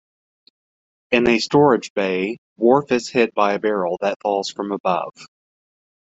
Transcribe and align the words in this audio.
In 1.11 1.27
a 1.29 1.37
storage 1.37 1.93
bay, 1.93 2.39
Worf 2.57 2.91
is 2.91 3.07
hit 3.09 3.35
by 3.35 3.53
a 3.53 3.59
barrel 3.59 3.97
that 4.01 4.19
falls 4.19 4.49
from 4.49 4.71
above. 4.71 5.13